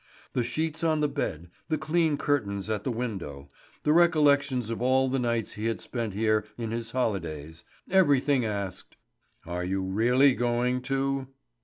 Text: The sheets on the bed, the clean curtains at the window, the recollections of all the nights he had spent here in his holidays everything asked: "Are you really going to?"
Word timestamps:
The 0.33 0.43
sheets 0.43 0.83
on 0.83 0.99
the 1.01 1.07
bed, 1.07 1.51
the 1.69 1.77
clean 1.77 2.17
curtains 2.17 2.71
at 2.71 2.83
the 2.83 2.91
window, 2.91 3.51
the 3.83 3.93
recollections 3.93 4.71
of 4.71 4.81
all 4.81 5.07
the 5.07 5.19
nights 5.19 5.53
he 5.53 5.67
had 5.67 5.79
spent 5.79 6.15
here 6.15 6.43
in 6.57 6.71
his 6.71 6.89
holidays 6.89 7.63
everything 7.87 8.43
asked: 8.43 8.97
"Are 9.45 9.63
you 9.63 9.83
really 9.83 10.33
going 10.33 10.81
to?" 10.89 11.27